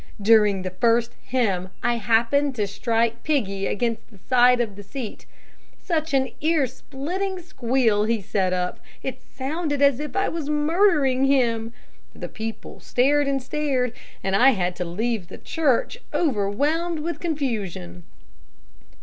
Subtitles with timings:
[0.19, 5.27] During the first hymn I happened to strike Piggy against the side of the seat.
[5.79, 8.79] Such an ear splitting squeal as he set up.
[9.03, 11.71] It sounded as if I was murdering him.
[12.15, 13.93] The people stared and stared,
[14.23, 18.01] and I had to leave the church, overwhelmed with confusion."